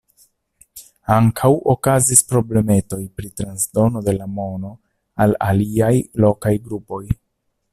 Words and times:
Ankaŭ 1.15 1.49
okazis 1.73 2.23
problemetoj 2.31 2.99
pri 3.19 3.29
transdono 3.41 4.03
de 4.09 4.17
la 4.17 4.29
mono 4.39 4.73
al 5.27 5.37
aliaj 5.51 5.93
lokaj 6.27 6.55
grupoj. 6.69 7.03